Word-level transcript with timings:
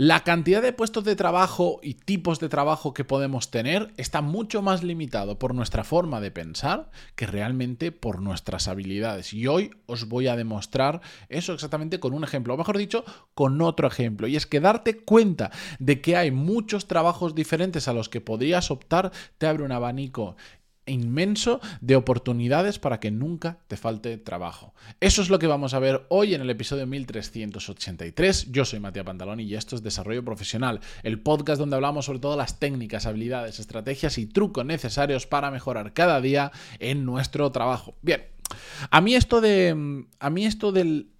La 0.00 0.20
cantidad 0.20 0.62
de 0.62 0.72
puestos 0.72 1.02
de 1.02 1.16
trabajo 1.16 1.80
y 1.82 1.94
tipos 1.94 2.38
de 2.38 2.48
trabajo 2.48 2.94
que 2.94 3.02
podemos 3.02 3.50
tener 3.50 3.92
está 3.96 4.22
mucho 4.22 4.62
más 4.62 4.84
limitado 4.84 5.40
por 5.40 5.56
nuestra 5.56 5.82
forma 5.82 6.20
de 6.20 6.30
pensar 6.30 6.92
que 7.16 7.26
realmente 7.26 7.90
por 7.90 8.22
nuestras 8.22 8.68
habilidades. 8.68 9.34
Y 9.34 9.48
hoy 9.48 9.72
os 9.86 10.08
voy 10.08 10.28
a 10.28 10.36
demostrar 10.36 11.00
eso 11.28 11.52
exactamente 11.52 11.98
con 11.98 12.14
un 12.14 12.22
ejemplo, 12.22 12.54
o 12.54 12.56
mejor 12.56 12.78
dicho, 12.78 13.04
con 13.34 13.60
otro 13.60 13.88
ejemplo. 13.88 14.28
Y 14.28 14.36
es 14.36 14.46
que 14.46 14.60
darte 14.60 15.00
cuenta 15.00 15.50
de 15.80 16.00
que 16.00 16.16
hay 16.16 16.30
muchos 16.30 16.86
trabajos 16.86 17.34
diferentes 17.34 17.88
a 17.88 17.92
los 17.92 18.08
que 18.08 18.20
podrías 18.20 18.70
optar 18.70 19.10
te 19.36 19.48
abre 19.48 19.64
un 19.64 19.72
abanico 19.72 20.36
inmenso 20.88 21.60
de 21.80 21.96
oportunidades 21.96 22.78
para 22.78 23.00
que 23.00 23.10
nunca 23.10 23.58
te 23.68 23.76
falte 23.76 24.16
trabajo. 24.18 24.74
Eso 25.00 25.22
es 25.22 25.30
lo 25.30 25.38
que 25.38 25.46
vamos 25.46 25.74
a 25.74 25.78
ver 25.78 26.06
hoy 26.08 26.34
en 26.34 26.40
el 26.40 26.50
episodio 26.50 26.86
1383. 26.86 28.50
Yo 28.50 28.64
soy 28.64 28.80
Matías 28.80 29.04
Pantaloni 29.04 29.44
y 29.44 29.54
esto 29.54 29.76
es 29.76 29.82
Desarrollo 29.82 30.24
Profesional, 30.24 30.80
el 31.02 31.20
podcast 31.20 31.58
donde 31.58 31.76
hablamos 31.76 32.06
sobre 32.06 32.18
todas 32.18 32.38
las 32.38 32.58
técnicas, 32.58 33.06
habilidades, 33.06 33.58
estrategias 33.58 34.18
y 34.18 34.26
trucos 34.26 34.64
necesarios 34.64 35.26
para 35.26 35.50
mejorar 35.50 35.92
cada 35.92 36.20
día 36.20 36.52
en 36.78 37.04
nuestro 37.04 37.50
trabajo. 37.52 37.94
Bien, 38.02 38.24
a 38.90 39.00
mí 39.00 39.14
esto 39.14 39.40
de 39.40 40.06
a 40.18 40.30
mí 40.30 40.46
esto 40.46 40.72
del 40.72 41.10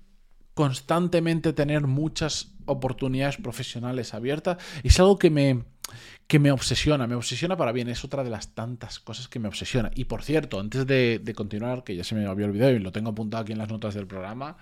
constantemente 0.55 1.53
tener 1.53 1.87
muchas 1.87 2.53
oportunidades 2.67 3.37
profesionales 3.37 4.13
abiertas 4.15 4.59
es 4.83 4.99
algo 4.99 5.19
que 5.19 5.31
me 5.31 5.65
que 6.27 6.39
me 6.39 6.53
obsesiona, 6.53 7.07
me 7.07 7.15
obsesiona 7.15 7.57
para 7.57 7.73
bien, 7.73 7.89
es 7.89 8.05
otra 8.05 8.25
de 8.25 8.31
las 8.31 8.55
tantas 8.55 8.99
cosas 8.99 9.29
que 9.29 9.39
me 9.39 9.49
obsesiona. 9.49 9.91
Y 9.95 10.05
por 10.05 10.23
cierto, 10.23 10.61
antes 10.61 10.87
de, 10.87 11.33
continuar, 11.35 11.85
que 11.85 11.97
ya 11.97 12.05
se 12.05 12.15
me 12.15 12.27
había 12.27 12.47
olvidado 12.47 12.73
y 12.73 12.79
lo 12.79 12.93
tengo 12.93 13.11
apuntado 13.11 13.43
aquí 13.43 13.53
en 13.53 13.59
las 13.59 13.69
notas 13.69 13.95
del 13.95 14.07
programa, 14.07 14.57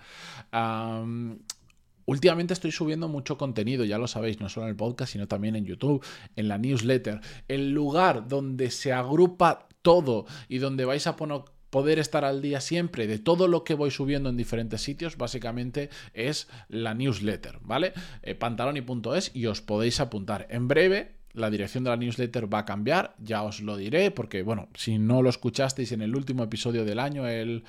Últimamente 2.06 2.54
estoy 2.54 2.70
subiendo 2.70 3.08
mucho 3.08 3.36
contenido, 3.36 3.84
ya 3.84 3.98
lo 3.98 4.06
sabéis, 4.06 4.40
no 4.40 4.48
solo 4.48 4.66
en 4.66 4.70
el 4.70 4.76
podcast, 4.76 5.12
sino 5.12 5.26
también 5.26 5.56
en 5.56 5.66
YouTube, 5.66 6.04
en 6.36 6.46
la 6.46 6.56
newsletter, 6.56 7.20
el 7.48 7.72
lugar 7.72 8.28
donde 8.28 8.70
se 8.70 8.92
agrupa 8.92 9.66
todo 9.82 10.24
y 10.48 10.58
donde 10.58 10.84
vais 10.84 11.04
a 11.08 11.16
poder 11.16 11.98
estar 11.98 12.24
al 12.24 12.42
día 12.42 12.60
siempre 12.60 13.08
de 13.08 13.18
todo 13.18 13.48
lo 13.48 13.64
que 13.64 13.74
voy 13.74 13.90
subiendo 13.90 14.28
en 14.28 14.36
diferentes 14.36 14.82
sitios, 14.82 15.16
básicamente 15.16 15.90
es 16.14 16.48
la 16.68 16.94
newsletter, 16.94 17.58
¿vale? 17.62 17.92
Eh, 18.22 18.36
pantaloni.es 18.36 19.32
y 19.34 19.46
os 19.46 19.60
podéis 19.60 19.98
apuntar. 19.98 20.46
En 20.48 20.68
breve 20.68 21.15
la 21.36 21.50
dirección 21.50 21.84
de 21.84 21.90
la 21.90 21.96
newsletter 21.96 22.52
va 22.52 22.60
a 22.60 22.64
cambiar, 22.64 23.14
ya 23.18 23.42
os 23.42 23.60
lo 23.60 23.76
diré, 23.76 24.10
porque 24.10 24.42
bueno, 24.42 24.68
si 24.74 24.98
no 24.98 25.22
lo 25.22 25.30
escuchasteis 25.30 25.92
en 25.92 26.02
el 26.02 26.16
último 26.16 26.42
episodio 26.42 26.84
del 26.84 26.98
año, 26.98 27.26
el 27.28 27.64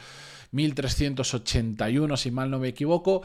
1381, 0.51 2.17
si 2.17 2.31
mal 2.31 2.49
no 2.49 2.59
me 2.59 2.69
equivoco, 2.69 3.21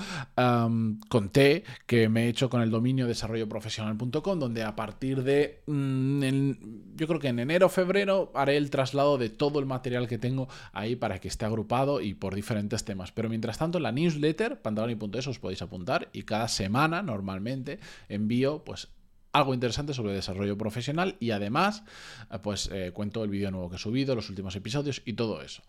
conté 1.08 1.64
que 1.86 2.08
me 2.08 2.24
he 2.24 2.28
hecho 2.28 2.50
con 2.50 2.62
el 2.62 2.70
dominio 2.70 3.06
desarrolloprofesional.com, 3.06 4.38
donde 4.38 4.62
a 4.62 4.74
partir 4.74 5.22
de, 5.22 5.62
mm, 5.66 6.50
yo 6.96 7.06
creo 7.06 7.20
que 7.20 7.28
en 7.28 7.38
enero 7.38 7.66
o 7.66 7.68
febrero, 7.68 8.32
haré 8.34 8.56
el 8.56 8.70
traslado 8.70 9.18
de 9.18 9.30
todo 9.30 9.60
el 9.60 9.66
material 9.66 10.08
que 10.08 10.18
tengo 10.18 10.48
ahí 10.72 10.96
para 10.96 11.20
que 11.20 11.28
esté 11.28 11.44
agrupado 11.44 12.00
y 12.00 12.14
por 12.14 12.34
diferentes 12.34 12.84
temas. 12.84 13.12
Pero 13.12 13.28
mientras 13.28 13.58
tanto, 13.58 13.78
la 13.78 13.92
newsletter, 13.92 14.60
pantaloni.es, 14.60 15.26
os 15.26 15.38
podéis 15.38 15.62
apuntar 15.62 16.08
y 16.12 16.22
cada 16.22 16.48
semana, 16.48 17.02
normalmente, 17.02 17.78
envío 18.08 18.64
pues 18.64 18.88
algo 19.32 19.54
interesante 19.54 19.94
sobre 19.94 20.12
desarrollo 20.12 20.56
profesional 20.56 21.16
y 21.20 21.30
además 21.30 21.84
eh, 22.30 22.38
pues 22.42 22.68
eh, 22.72 22.92
cuento 22.92 23.24
el 23.24 23.30
vídeo 23.30 23.50
nuevo 23.50 23.70
que 23.70 23.76
he 23.76 23.78
subido, 23.78 24.14
los 24.14 24.28
últimos 24.30 24.54
episodios 24.56 25.02
y 25.04 25.14
todo 25.14 25.42
eso. 25.42 25.62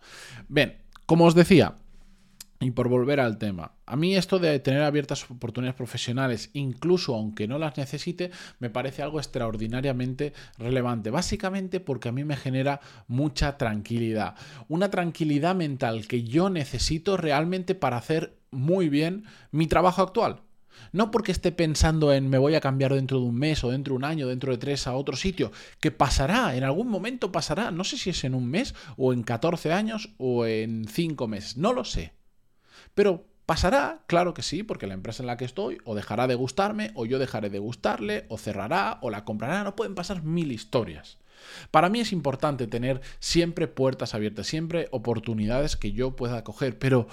Bien, 0.48 0.78
como 1.06 1.24
os 1.24 1.34
decía, 1.34 1.74
y 2.60 2.70
por 2.70 2.88
volver 2.88 3.20
al 3.20 3.36
tema, 3.36 3.72
a 3.84 3.96
mí 3.96 4.16
esto 4.16 4.38
de 4.38 4.58
tener 4.58 4.82
abiertas 4.82 5.28
oportunidades 5.30 5.76
profesionales, 5.76 6.50
incluso 6.54 7.14
aunque 7.14 7.46
no 7.46 7.58
las 7.58 7.76
necesite, 7.76 8.30
me 8.58 8.70
parece 8.70 9.02
algo 9.02 9.18
extraordinariamente 9.18 10.32
relevante. 10.56 11.10
Básicamente 11.10 11.80
porque 11.80 12.08
a 12.08 12.12
mí 12.12 12.24
me 12.24 12.36
genera 12.36 12.80
mucha 13.06 13.58
tranquilidad. 13.58 14.36
Una 14.68 14.90
tranquilidad 14.90 15.54
mental 15.54 16.06
que 16.06 16.22
yo 16.22 16.48
necesito 16.48 17.16
realmente 17.16 17.74
para 17.74 17.98
hacer 17.98 18.38
muy 18.50 18.88
bien 18.88 19.24
mi 19.50 19.66
trabajo 19.66 20.00
actual. 20.00 20.40
No 20.92 21.10
porque 21.10 21.32
esté 21.32 21.52
pensando 21.52 22.12
en 22.12 22.28
me 22.28 22.38
voy 22.38 22.54
a 22.54 22.60
cambiar 22.60 22.94
dentro 22.94 23.18
de 23.18 23.26
un 23.26 23.34
mes 23.34 23.64
o 23.64 23.70
dentro 23.70 23.92
de 23.92 23.96
un 23.96 24.04
año, 24.04 24.28
dentro 24.28 24.52
de 24.52 24.58
tres 24.58 24.86
a 24.86 24.94
otro 24.94 25.16
sitio, 25.16 25.52
que 25.80 25.90
pasará, 25.90 26.56
en 26.56 26.64
algún 26.64 26.88
momento 26.88 27.32
pasará, 27.32 27.70
no 27.70 27.84
sé 27.84 27.96
si 27.96 28.10
es 28.10 28.24
en 28.24 28.34
un 28.34 28.48
mes 28.48 28.74
o 28.96 29.12
en 29.12 29.22
14 29.22 29.72
años 29.72 30.10
o 30.18 30.46
en 30.46 30.86
5 30.88 31.28
meses, 31.28 31.56
no 31.56 31.72
lo 31.72 31.84
sé. 31.84 32.12
Pero 32.94 33.26
pasará, 33.46 34.04
claro 34.06 34.34
que 34.34 34.42
sí, 34.42 34.62
porque 34.62 34.86
la 34.86 34.94
empresa 34.94 35.22
en 35.22 35.26
la 35.26 35.36
que 35.36 35.44
estoy 35.44 35.78
o 35.84 35.94
dejará 35.94 36.26
de 36.26 36.34
gustarme 36.34 36.92
o 36.94 37.06
yo 37.06 37.18
dejaré 37.18 37.50
de 37.50 37.58
gustarle 37.58 38.26
o 38.28 38.38
cerrará 38.38 38.98
o 39.02 39.10
la 39.10 39.24
comprará, 39.24 39.64
no 39.64 39.76
pueden 39.76 39.94
pasar 39.94 40.22
mil 40.22 40.52
historias. 40.52 41.18
Para 41.70 41.88
mí 41.88 42.00
es 42.00 42.12
importante 42.12 42.66
tener 42.66 43.00
siempre 43.18 43.68
puertas 43.68 44.14
abiertas, 44.14 44.46
siempre 44.46 44.88
oportunidades 44.90 45.76
que 45.76 45.92
yo 45.92 46.16
pueda 46.16 46.44
coger, 46.44 46.78
pero 46.78 47.06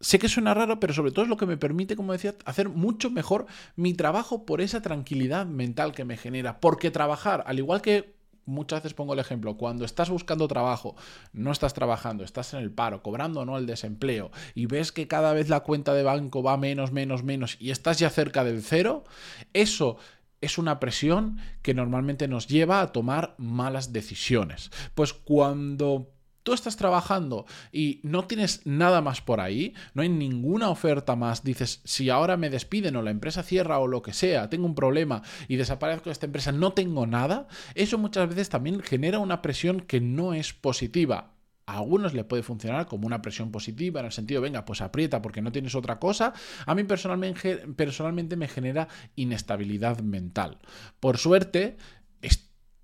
Sé 0.00 0.18
que 0.18 0.28
suena 0.28 0.54
raro, 0.54 0.80
pero 0.80 0.94
sobre 0.94 1.12
todo 1.12 1.24
es 1.24 1.28
lo 1.28 1.36
que 1.36 1.46
me 1.46 1.58
permite, 1.58 1.94
como 1.94 2.12
decía, 2.12 2.34
hacer 2.46 2.70
mucho 2.70 3.10
mejor 3.10 3.46
mi 3.76 3.92
trabajo 3.92 4.46
por 4.46 4.62
esa 4.62 4.80
tranquilidad 4.80 5.44
mental 5.46 5.92
que 5.92 6.06
me 6.06 6.16
genera. 6.16 6.58
Porque 6.58 6.90
trabajar, 6.90 7.44
al 7.46 7.58
igual 7.58 7.82
que 7.82 8.14
muchas 8.46 8.82
veces 8.82 8.94
pongo 8.94 9.12
el 9.12 9.18
ejemplo, 9.18 9.56
cuando 9.56 9.84
estás 9.84 10.10
buscando 10.10 10.48
trabajo, 10.48 10.96
no 11.32 11.52
estás 11.52 11.74
trabajando, 11.74 12.24
estás 12.24 12.54
en 12.54 12.60
el 12.60 12.70
paro, 12.70 13.02
cobrando 13.02 13.40
o 13.40 13.44
no 13.44 13.58
el 13.58 13.66
desempleo, 13.66 14.30
y 14.54 14.66
ves 14.66 14.92
que 14.92 15.06
cada 15.06 15.32
vez 15.32 15.48
la 15.48 15.60
cuenta 15.60 15.94
de 15.94 16.02
banco 16.02 16.42
va 16.42 16.56
menos, 16.56 16.92
menos, 16.92 17.22
menos, 17.22 17.56
y 17.60 17.70
estás 17.70 17.98
ya 17.98 18.10
cerca 18.10 18.42
del 18.42 18.62
cero, 18.62 19.04
eso 19.52 19.98
es 20.40 20.58
una 20.58 20.80
presión 20.80 21.38
que 21.62 21.74
normalmente 21.74 22.26
nos 22.26 22.48
lleva 22.48 22.80
a 22.80 22.92
tomar 22.92 23.34
malas 23.38 23.92
decisiones. 23.92 24.70
Pues 24.94 25.12
cuando 25.12 26.10
estás 26.54 26.76
trabajando 26.76 27.46
y 27.72 28.00
no 28.02 28.24
tienes 28.24 28.66
nada 28.66 29.00
más 29.00 29.20
por 29.20 29.40
ahí, 29.40 29.74
no 29.94 30.02
hay 30.02 30.08
ninguna 30.08 30.70
oferta 30.70 31.16
más, 31.16 31.44
dices, 31.44 31.80
si 31.84 32.10
ahora 32.10 32.36
me 32.36 32.50
despiden 32.50 32.96
o 32.96 33.02
la 33.02 33.10
empresa 33.10 33.42
cierra 33.42 33.78
o 33.78 33.86
lo 33.86 34.02
que 34.02 34.12
sea, 34.12 34.50
tengo 34.50 34.66
un 34.66 34.74
problema 34.74 35.22
y 35.48 35.56
desaparezco 35.56 36.10
de 36.10 36.12
esta 36.12 36.26
empresa, 36.26 36.52
no 36.52 36.72
tengo 36.72 37.06
nada, 37.06 37.48
eso 37.74 37.98
muchas 37.98 38.28
veces 38.28 38.48
también 38.48 38.80
genera 38.80 39.18
una 39.18 39.42
presión 39.42 39.80
que 39.80 40.00
no 40.00 40.34
es 40.34 40.52
positiva. 40.52 41.34
A 41.66 41.76
algunos 41.78 42.14
le 42.14 42.24
puede 42.24 42.42
funcionar 42.42 42.86
como 42.86 43.06
una 43.06 43.22
presión 43.22 43.52
positiva, 43.52 44.00
en 44.00 44.06
el 44.06 44.12
sentido, 44.12 44.40
venga, 44.40 44.64
pues 44.64 44.80
aprieta 44.80 45.22
porque 45.22 45.40
no 45.40 45.52
tienes 45.52 45.76
otra 45.76 46.00
cosa. 46.00 46.32
A 46.66 46.74
mí 46.74 46.82
personalmente 46.82 48.36
me 48.36 48.48
genera 48.48 48.88
inestabilidad 49.14 50.00
mental. 50.00 50.58
Por 50.98 51.16
suerte, 51.18 51.76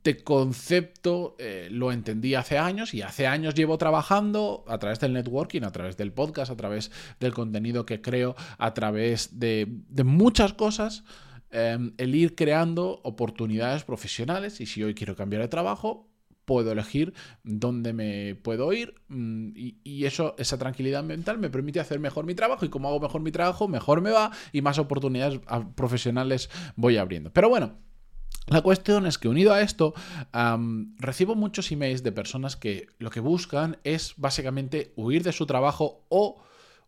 este 0.06 0.22
concepto 0.22 1.34
eh, 1.40 1.66
lo 1.68 1.90
entendí 1.90 2.36
hace 2.36 2.58
años 2.58 2.94
y 2.94 3.02
hace 3.02 3.26
años 3.26 3.54
llevo 3.54 3.76
trabajando 3.76 4.64
a 4.68 4.78
través 4.78 5.00
del 5.00 5.12
networking, 5.12 5.62
a 5.62 5.72
través 5.72 5.96
del 5.96 6.12
podcast, 6.12 6.52
a 6.52 6.56
través 6.56 6.92
del 7.18 7.34
contenido 7.34 7.84
que 7.84 8.00
creo, 8.00 8.36
a 8.58 8.72
través 8.72 9.40
de, 9.40 9.66
muchas 10.04 10.52
cosas. 10.52 11.02
Em, 11.50 11.92
el 11.96 12.14
ir 12.14 12.36
creando 12.36 13.00
oportunidades 13.02 13.82
profesionales 13.82 14.60
y 14.60 14.66
si 14.66 14.84
hoy 14.84 14.94
quiero 14.94 15.16
cambiar 15.16 15.42
de 15.42 15.48
trabajo, 15.48 16.08
puedo 16.44 16.70
elegir 16.70 17.12
dónde 17.42 17.92
me 17.92 18.36
puedo 18.36 18.72
ir 18.72 18.94
mm, 19.08 19.48
y, 19.56 19.78
y, 19.82 20.04
eso, 20.04 20.36
esa 20.38 20.56
tranquilidad 20.56 21.02
mental 21.02 21.38
me 21.38 21.50
permite 21.50 21.80
hacer 21.80 21.98
mejor 21.98 22.26
mi 22.26 22.36
trabajo 22.36 22.64
y 22.64 22.68
como 22.68 22.88
hago 22.88 23.00
mejor 23.00 23.22
mi 23.22 23.32
trabajo, 23.32 23.66
mejor 23.66 24.02
me 24.02 24.12
va 24.12 24.30
y 24.52 24.62
más 24.62 24.78
oportunidades 24.78 25.40
ah, 25.48 25.68
profesionales 25.74 26.48
voy 26.76 26.96
abriendo. 26.96 27.32
Pero 27.32 27.48
bueno, 27.48 27.85
la 28.48 28.62
cuestión 28.62 29.06
es 29.06 29.18
que 29.18 29.28
unido 29.28 29.52
a 29.52 29.60
esto, 29.60 29.92
recibo 30.98 31.34
muchos 31.34 31.72
emails 31.72 32.02
de 32.02 32.12
personas 32.12 32.56
que 32.56 32.86
lo 32.98 33.10
que 33.10 33.20
buscan 33.20 33.78
es 33.82 34.14
básicamente 34.16 34.92
huir 34.96 35.24
de 35.24 35.32
su 35.32 35.46
trabajo 35.46 36.04
o 36.08 36.42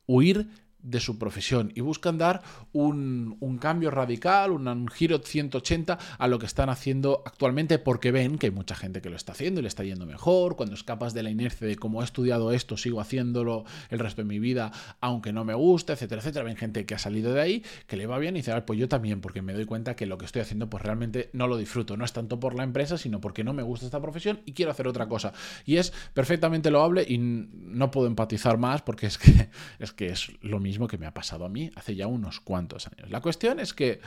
huir 0.06 0.49
de 0.88 1.00
su 1.00 1.19
profesión 1.19 1.72
y 1.75 1.81
buscan 1.81 2.19
dar 2.19 2.43
un, 2.72 3.37
cambio 3.60 3.91
radical, 3.91 4.53
un, 4.53 4.88
giro 4.88 5.19
180 5.19 5.99
a 6.19 6.29
lo 6.29 6.38
que 6.38 6.46
están 6.46 6.70
haciendo 6.70 7.23
actualmente 7.26 7.79
porque 7.79 8.12
ven 8.12 8.38
que 8.38 8.46
hay 8.46 8.52
mucha 8.52 8.75
gente 8.75 9.00
que 9.00 9.11
lo 9.11 9.17
está 9.17 9.32
haciendo 9.32 9.61
y 9.61 9.62
le 9.62 9.69
está 9.69 9.85
yendo 9.85 10.06
mejor, 10.06 10.56
cuando 10.56 10.75
escapas 10.75 11.14
de 11.14 11.23
la 11.23 11.31
inercia 11.31 11.67
de 11.67 11.76
cómo 11.76 12.00
he 12.00 12.05
estudiado 12.05 12.52
esto, 12.52 12.76
sigo 12.76 13.00
haciéndolo 13.00 13.64
el 13.90 13.99
resto 13.99 14.23
de 14.23 14.29
mi 14.29 14.38
vida, 14.38 14.73
aunque 15.00 15.32
no 15.32 15.44
me 15.44 15.55
guste, 15.55 15.93
etcétera, 15.93 16.20
etcétera. 16.20 16.44
Ven 16.44 16.56
gente 16.56 16.87
que 16.87 16.94
ha 16.94 16.99
salido 16.99 17.32
de 17.32 17.41
ahí, 17.41 17.64
que 17.87 17.96
le 17.96 18.06
va 18.06 18.19
bien 18.19 18.37
y 18.37 18.41
dice, 18.41 18.52
ah, 18.52 18.64
pues 18.64 18.79
yo 18.79 18.88
también, 18.88 19.20
porque 19.20 19.43
me 19.43 19.52
doy 19.52 19.64
cuenta 19.64 19.96
que 19.96 20.06
lo 20.06 20.19
que 20.19 20.25
estoy 20.25 20.43
haciendo 20.43 20.70
pues 20.70 20.82
realmente 20.82 21.31
no 21.32 21.49
lo 21.49 21.56
disfruto, 21.56 21.96
no 21.96 22.05
es 22.05 22.12
tanto 22.12 22.41
por 22.41 22.55
la 22.55 22.64
empresa, 22.64 22.99
sino 22.99 23.20
porque 23.20 23.44
no 23.44 23.52
me 23.52 23.62
gusta 23.62 23.87
esta 23.87 24.00
profesión 24.00 24.41
y 24.44 24.52
quiero 24.52 24.70
hacer 24.70 24.88
otra 24.88 25.08
cosa. 25.08 25.32
Y 25.64 25.76
es 25.76 25.93
perfectamente 26.14 26.70
loable 26.70 27.05
y 27.08 27.19
no 27.19 27.91
puedo 27.91 28.06
empatizar 28.06 28.58
más 28.58 28.82
porque 28.82 29.06
es 29.06 29.19
que 29.19 29.49
es, 29.79 29.93
que 29.93 30.06
es 30.06 30.32
lo 30.43 30.61
mismo 30.61 30.78
que 30.87 30.99
me 30.99 31.07
ha 31.07 31.15
pasado 31.15 31.45
a 31.45 31.49
mí 31.49 31.71
hace 31.75 31.97
ya 31.97 32.07
unos 32.07 32.41
cuantos 32.41 32.87
años. 32.87 33.11
La 33.11 33.21
cuestión 33.21 33.59
es 33.59 33.75
que... 33.75 34.01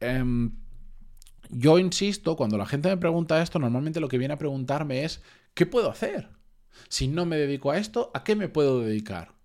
Em, 0.00 0.52
yo 1.48 1.78
insisto, 1.78 2.36
cuando 2.36 2.58
la 2.58 2.66
gente 2.66 2.88
me 2.88 2.96
pregunta 2.96 3.40
esto, 3.40 3.58
normalmente 3.58 4.00
lo 4.00 4.08
que 4.08 4.18
viene 4.18 4.34
a 4.34 4.38
preguntarme 4.38 5.04
es, 5.04 5.22
¿qué 5.54 5.64
puedo 5.64 5.90
hacer? 5.90 6.28
Si 6.88 7.06
no 7.08 7.24
me 7.24 7.36
dedico 7.36 7.70
a 7.70 7.78
esto, 7.78 8.10
¿a 8.14 8.24
qué 8.24 8.34
me 8.34 8.48
puedo 8.48 8.80
dedicar? 8.80 9.35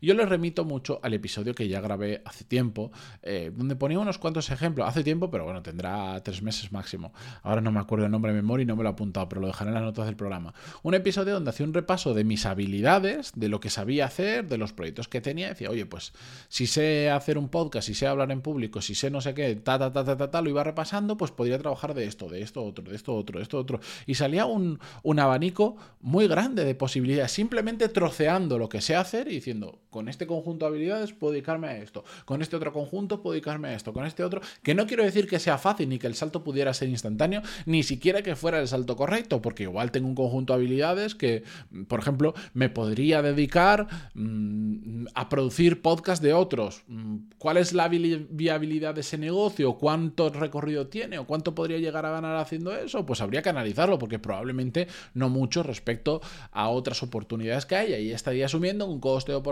Yo 0.00 0.14
les 0.14 0.28
remito 0.28 0.64
mucho 0.64 1.00
al 1.02 1.14
episodio 1.14 1.54
que 1.54 1.68
ya 1.68 1.80
grabé 1.80 2.22
hace 2.24 2.44
tiempo, 2.44 2.90
eh, 3.22 3.50
donde 3.54 3.76
ponía 3.76 3.98
unos 3.98 4.18
cuantos 4.18 4.50
ejemplos, 4.50 4.88
hace 4.88 5.04
tiempo, 5.04 5.30
pero 5.30 5.44
bueno, 5.44 5.62
tendrá 5.62 6.20
tres 6.22 6.42
meses 6.42 6.72
máximo. 6.72 7.12
Ahora 7.42 7.60
no 7.60 7.72
me 7.72 7.80
acuerdo 7.80 8.06
el 8.06 8.12
nombre 8.12 8.32
de 8.32 8.36
memoria 8.36 8.62
y 8.62 8.66
no 8.66 8.76
me 8.76 8.82
lo 8.82 8.90
he 8.90 8.92
apuntado, 8.92 9.28
pero 9.28 9.40
lo 9.40 9.46
dejaré 9.46 9.70
en 9.70 9.74
las 9.74 9.82
notas 9.82 10.06
del 10.06 10.16
programa. 10.16 10.54
Un 10.82 10.94
episodio 10.94 11.34
donde 11.34 11.50
hacía 11.50 11.66
un 11.66 11.74
repaso 11.74 12.14
de 12.14 12.24
mis 12.24 12.46
habilidades, 12.46 13.32
de 13.34 13.48
lo 13.48 13.60
que 13.60 13.70
sabía 13.70 14.06
hacer, 14.06 14.48
de 14.48 14.58
los 14.58 14.72
proyectos 14.72 15.08
que 15.08 15.20
tenía. 15.20 15.48
Decía, 15.48 15.70
oye, 15.70 15.86
pues 15.86 16.12
si 16.48 16.66
sé 16.66 17.10
hacer 17.10 17.38
un 17.38 17.48
podcast, 17.48 17.86
si 17.86 17.94
sé 17.94 18.06
hablar 18.06 18.30
en 18.30 18.40
público, 18.40 18.80
si 18.80 18.94
sé 18.94 19.10
no 19.10 19.20
sé 19.20 19.34
qué, 19.34 19.56
ta, 19.56 19.78
ta, 19.78 19.92
ta, 19.92 20.04
ta, 20.04 20.16
ta, 20.16 20.30
ta 20.30 20.42
lo 20.42 20.50
iba 20.50 20.64
repasando, 20.64 21.16
pues 21.16 21.30
podría 21.30 21.58
trabajar 21.58 21.94
de 21.94 22.04
esto, 22.04 22.28
de 22.28 22.42
esto, 22.42 22.62
otro, 22.62 22.84
de 22.84 22.96
esto, 22.96 23.14
otro, 23.14 23.38
de 23.38 23.42
esto, 23.42 23.58
otro. 23.58 23.80
Y 24.06 24.14
salía 24.14 24.46
un, 24.46 24.78
un 25.02 25.18
abanico 25.18 25.76
muy 26.00 26.28
grande 26.28 26.64
de 26.64 26.74
posibilidades, 26.74 27.32
simplemente 27.32 27.88
troceando 27.88 28.58
lo 28.58 28.68
que 28.68 28.80
sé 28.80 28.96
hacer 28.96 29.28
y 29.28 29.34
diciendo, 29.34 29.67
con 29.90 30.08
este 30.08 30.26
conjunto 30.26 30.64
de 30.64 30.70
habilidades 30.70 31.12
puedo 31.12 31.32
dedicarme 31.32 31.68
a 31.68 31.78
esto, 31.78 32.04
con 32.24 32.42
este 32.42 32.56
otro 32.56 32.72
conjunto 32.72 33.22
puedo 33.22 33.32
dedicarme 33.32 33.68
a 33.68 33.74
esto, 33.74 33.92
con 33.92 34.06
este 34.06 34.24
otro, 34.24 34.40
que 34.62 34.74
no 34.74 34.86
quiero 34.86 35.04
decir 35.04 35.26
que 35.28 35.38
sea 35.38 35.58
fácil 35.58 35.88
ni 35.88 35.98
que 35.98 36.06
el 36.06 36.14
salto 36.14 36.44
pudiera 36.44 36.74
ser 36.74 36.88
instantáneo, 36.88 37.42
ni 37.66 37.82
siquiera 37.82 38.22
que 38.22 38.36
fuera 38.36 38.60
el 38.60 38.68
salto 38.68 38.96
correcto, 38.96 39.42
porque 39.42 39.64
igual 39.64 39.90
tengo 39.90 40.08
un 40.08 40.14
conjunto 40.14 40.52
de 40.52 40.58
habilidades 40.58 41.14
que, 41.14 41.42
por 41.88 42.00
ejemplo, 42.00 42.34
me 42.54 42.68
podría 42.68 43.22
dedicar 43.22 43.88
mmm, 44.14 45.06
a 45.14 45.28
producir 45.28 45.82
podcast 45.82 46.22
de 46.22 46.32
otros. 46.32 46.82
Mm, 46.88 47.16
¿Cuál 47.38 47.56
es 47.56 47.72
la 47.72 47.88
viabilidad 47.88 48.94
de 48.94 49.00
ese 49.00 49.18
negocio? 49.18 49.74
¿Cuánto 49.74 50.30
recorrido 50.30 50.88
tiene? 50.88 51.18
¿O 51.18 51.26
cuánto 51.26 51.54
podría 51.54 51.78
llegar 51.78 52.06
a 52.06 52.10
ganar 52.10 52.36
haciendo 52.36 52.74
eso? 52.74 53.06
Pues 53.06 53.20
habría 53.20 53.42
que 53.42 53.48
analizarlo, 53.48 53.98
porque 53.98 54.18
probablemente 54.18 54.88
no 55.14 55.28
mucho 55.28 55.62
respecto 55.62 56.20
a 56.52 56.68
otras 56.68 57.02
oportunidades 57.02 57.66
que 57.66 57.76
hay. 57.76 57.92
Ahí 57.94 58.10
estaría 58.12 58.46
asumiendo 58.46 58.86
un 58.86 59.00
coste 59.00 59.32
de 59.32 59.36
oportunidad 59.36 59.47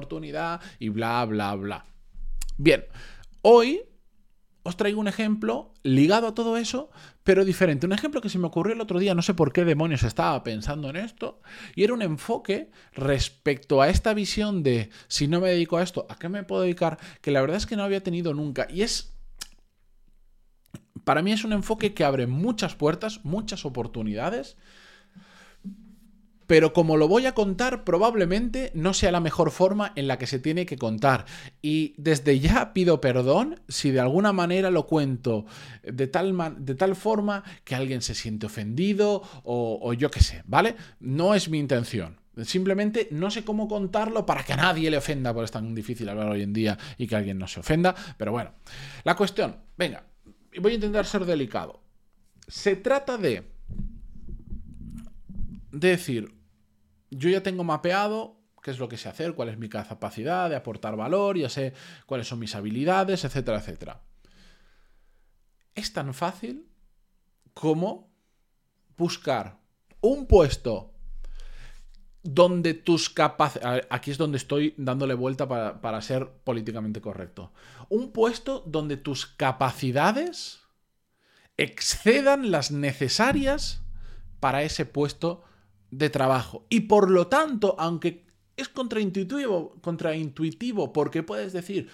y 0.78 0.88
bla, 0.88 1.24
bla, 1.24 1.54
bla. 1.54 1.86
Bien, 2.58 2.84
hoy 3.42 3.82
os 4.62 4.76
traigo 4.76 4.98
un 4.98 5.06
ejemplo 5.06 5.72
ligado 5.84 6.26
a 6.26 6.34
todo 6.34 6.56
eso, 6.56 6.90
pero 7.22 7.44
diferente. 7.44 7.86
Un 7.86 7.92
ejemplo 7.92 8.20
que 8.20 8.28
se 8.28 8.38
me 8.38 8.48
ocurrió 8.48 8.74
el 8.74 8.80
otro 8.80 8.98
día, 8.98 9.14
no 9.14 9.22
sé 9.22 9.32
por 9.32 9.52
qué 9.52 9.64
demonios 9.64 10.02
estaba 10.02 10.42
pensando 10.42 10.90
en 10.90 10.96
esto, 10.96 11.40
y 11.76 11.84
era 11.84 11.94
un 11.94 12.02
enfoque 12.02 12.70
respecto 12.92 13.80
a 13.80 13.88
esta 13.88 14.12
visión 14.12 14.64
de 14.64 14.90
si 15.06 15.28
no 15.28 15.40
me 15.40 15.50
dedico 15.50 15.76
a 15.76 15.84
esto, 15.84 16.06
¿a 16.08 16.18
qué 16.18 16.28
me 16.28 16.42
puedo 16.42 16.62
dedicar? 16.62 16.98
Que 17.20 17.30
la 17.30 17.40
verdad 17.40 17.58
es 17.58 17.66
que 17.66 17.76
no 17.76 17.84
había 17.84 18.02
tenido 18.02 18.34
nunca. 18.34 18.66
Y 18.68 18.82
es... 18.82 19.12
Para 21.04 21.22
mí 21.22 21.30
es 21.30 21.44
un 21.44 21.52
enfoque 21.52 21.94
que 21.94 22.02
abre 22.02 22.26
muchas 22.26 22.74
puertas, 22.74 23.24
muchas 23.24 23.64
oportunidades, 23.64 24.56
pero 26.46 26.72
como 26.72 26.96
lo 26.96 27.08
voy 27.08 27.26
a 27.26 27.34
contar, 27.34 27.84
probablemente 27.84 28.70
no 28.74 28.94
sea 28.94 29.10
la 29.12 29.20
mejor 29.20 29.50
forma 29.50 29.92
en 29.96 30.08
la 30.08 30.18
que 30.18 30.26
se 30.26 30.38
tiene 30.38 30.66
que 30.66 30.76
contar. 30.76 31.26
Y 31.62 31.94
desde 31.98 32.38
ya 32.38 32.72
pido 32.72 33.00
perdón 33.00 33.60
si 33.68 33.90
de 33.90 34.00
alguna 34.00 34.32
manera 34.32 34.70
lo 34.70 34.86
cuento 34.86 35.46
de 35.82 36.06
tal, 36.06 36.36
de 36.58 36.74
tal 36.74 36.96
forma 36.96 37.44
que 37.64 37.74
alguien 37.74 38.02
se 38.02 38.14
siente 38.14 38.46
ofendido 38.46 39.22
o, 39.44 39.92
yo 39.94 40.10
qué 40.10 40.20
sé, 40.20 40.42
¿vale? 40.46 40.76
No 41.00 41.34
es 41.34 41.48
mi 41.48 41.58
intención. 41.58 42.20
Simplemente 42.42 43.08
no 43.12 43.30
sé 43.30 43.44
cómo 43.44 43.66
contarlo 43.66 44.26
para 44.26 44.44
que 44.44 44.52
a 44.52 44.56
nadie 44.56 44.90
le 44.90 44.98
ofenda, 44.98 45.32
porque 45.32 45.46
es 45.46 45.50
tan 45.50 45.74
difícil 45.74 46.08
hablar 46.08 46.28
hoy 46.28 46.42
en 46.42 46.52
día 46.52 46.76
y 46.98 47.06
que 47.06 47.16
alguien 47.16 47.38
no 47.38 47.48
se 47.48 47.60
ofenda. 47.60 47.94
Pero 48.18 48.30
bueno, 48.30 48.52
la 49.04 49.16
cuestión, 49.16 49.56
venga, 49.76 50.04
voy 50.60 50.72
a 50.72 50.74
intentar 50.74 51.06
ser 51.06 51.24
delicado. 51.24 51.80
Se 52.46 52.76
trata 52.76 53.16
de 53.16 53.42
decir, 55.72 56.35
yo 57.16 57.28
ya 57.28 57.42
tengo 57.42 57.64
mapeado 57.64 58.36
qué 58.62 58.72
es 58.72 58.80
lo 58.80 58.88
que 58.88 58.96
sé 58.96 59.08
hacer, 59.08 59.34
cuál 59.34 59.48
es 59.48 59.58
mi 59.58 59.68
capacidad 59.68 60.50
de 60.50 60.56
aportar 60.56 60.96
valor, 60.96 61.38
ya 61.38 61.48
sé 61.48 61.72
cuáles 62.04 62.26
son 62.26 62.40
mis 62.40 62.56
habilidades, 62.56 63.24
etcétera, 63.24 63.58
etcétera. 63.58 64.02
Es 65.72 65.92
tan 65.92 66.12
fácil 66.12 66.66
como 67.54 68.10
buscar 68.96 69.60
un 70.00 70.26
puesto 70.26 70.92
donde 72.24 72.74
tus 72.74 73.08
capacidades... 73.08 73.86
Aquí 73.88 74.10
es 74.10 74.18
donde 74.18 74.38
estoy 74.38 74.74
dándole 74.76 75.14
vuelta 75.14 75.46
para, 75.46 75.80
para, 75.80 76.02
ser 76.02 76.28
políticamente 76.42 77.00
correcto. 77.00 77.52
Un 77.88 78.10
puesto 78.10 78.64
donde 78.66 78.96
tus 78.96 79.26
capacidades 79.26 80.62
excedan 81.56 82.50
las 82.50 82.72
necesarias 82.72 83.82
para 84.40 84.64
ese 84.64 84.86
puesto 84.86 85.44
de 85.98 86.10
trabajo. 86.10 86.66
Y 86.68 86.80
por 86.80 87.10
lo 87.10 87.28
tanto, 87.28 87.74
aunque 87.78 88.26
es 88.56 88.68
contraintuitivo, 88.68 89.76
contraintuitivo 89.80 90.92
porque 90.92 91.22
puedes 91.22 91.52
decir, 91.52 91.88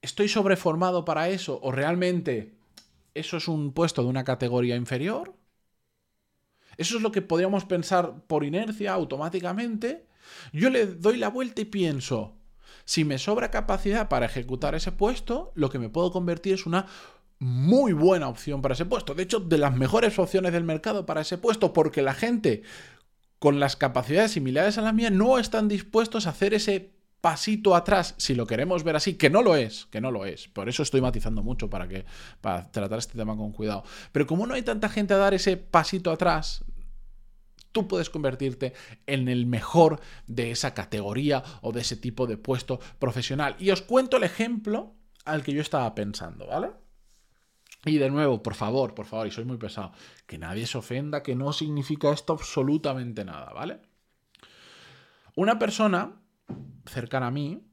estoy 0.00 0.28
sobreformado 0.28 1.04
para 1.04 1.28
eso, 1.28 1.60
o 1.62 1.72
realmente 1.72 2.54
eso 3.14 3.36
es 3.36 3.48
un 3.48 3.72
puesto 3.72 4.02
de 4.02 4.08
una 4.08 4.24
categoría 4.24 4.76
inferior. 4.76 5.34
Eso 6.76 6.96
es 6.96 7.02
lo 7.02 7.12
que 7.12 7.22
podríamos 7.22 7.64
pensar 7.64 8.22
por 8.26 8.44
inercia 8.44 8.92
automáticamente. 8.92 10.06
Yo 10.52 10.70
le 10.70 10.86
doy 10.86 11.18
la 11.18 11.28
vuelta 11.28 11.60
y 11.60 11.66
pienso, 11.66 12.36
si 12.84 13.04
me 13.04 13.18
sobra 13.18 13.50
capacidad 13.50 14.08
para 14.08 14.26
ejecutar 14.26 14.74
ese 14.74 14.92
puesto, 14.92 15.52
lo 15.54 15.70
que 15.70 15.78
me 15.78 15.90
puedo 15.90 16.10
convertir 16.10 16.54
es 16.54 16.66
una 16.66 16.86
muy 17.42 17.92
buena 17.92 18.28
opción 18.28 18.62
para 18.62 18.74
ese 18.74 18.84
puesto. 18.84 19.14
De 19.14 19.24
hecho, 19.24 19.40
de 19.40 19.58
las 19.58 19.74
mejores 19.74 20.16
opciones 20.16 20.52
del 20.52 20.62
mercado 20.62 21.06
para 21.06 21.22
ese 21.22 21.38
puesto, 21.38 21.72
porque 21.72 22.00
la 22.00 22.14
gente 22.14 22.62
con 23.40 23.58
las 23.58 23.74
capacidades 23.74 24.30
similares 24.30 24.78
a 24.78 24.82
la 24.82 24.92
mía 24.92 25.10
no 25.10 25.40
están 25.40 25.66
dispuestos 25.66 26.28
a 26.28 26.30
hacer 26.30 26.54
ese 26.54 26.92
pasito 27.20 27.74
atrás, 27.74 28.14
si 28.16 28.36
lo 28.36 28.46
queremos 28.46 28.84
ver 28.84 28.94
así, 28.94 29.14
que 29.14 29.28
no 29.28 29.42
lo 29.42 29.56
es, 29.56 29.86
que 29.90 30.00
no 30.00 30.12
lo 30.12 30.24
es. 30.24 30.46
Por 30.46 30.68
eso 30.68 30.84
estoy 30.84 31.00
matizando 31.00 31.42
mucho 31.42 31.68
para 31.68 31.88
que 31.88 32.04
para 32.40 32.70
tratar 32.70 33.00
este 33.00 33.18
tema 33.18 33.36
con 33.36 33.50
cuidado. 33.50 33.82
Pero 34.12 34.24
como 34.24 34.46
no 34.46 34.54
hay 34.54 34.62
tanta 34.62 34.88
gente 34.88 35.14
a 35.14 35.16
dar 35.16 35.34
ese 35.34 35.56
pasito 35.56 36.12
atrás, 36.12 36.64
tú 37.72 37.88
puedes 37.88 38.08
convertirte 38.08 38.72
en 39.06 39.26
el 39.26 39.46
mejor 39.46 40.00
de 40.28 40.52
esa 40.52 40.74
categoría 40.74 41.42
o 41.60 41.72
de 41.72 41.80
ese 41.80 41.96
tipo 41.96 42.28
de 42.28 42.36
puesto 42.36 42.78
profesional. 43.00 43.56
Y 43.58 43.70
os 43.70 43.82
cuento 43.82 44.18
el 44.18 44.22
ejemplo 44.22 44.94
al 45.24 45.42
que 45.42 45.52
yo 45.52 45.60
estaba 45.60 45.92
pensando, 45.96 46.46
¿vale? 46.46 46.81
Y 47.84 47.98
de 47.98 48.10
nuevo, 48.10 48.42
por 48.42 48.54
favor, 48.54 48.94
por 48.94 49.06
favor, 49.06 49.26
y 49.26 49.32
soy 49.32 49.44
muy 49.44 49.56
pesado, 49.56 49.92
que 50.26 50.38
nadie 50.38 50.66
se 50.66 50.78
ofenda, 50.78 51.22
que 51.22 51.34
no 51.34 51.52
significa 51.52 52.12
esto 52.12 52.32
absolutamente 52.32 53.24
nada, 53.24 53.52
¿vale? 53.52 53.80
Una 55.34 55.58
persona 55.58 56.20
cercana 56.86 57.28
a 57.28 57.30
mí, 57.30 57.64